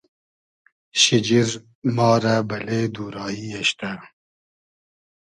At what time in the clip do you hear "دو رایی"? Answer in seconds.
2.93-3.47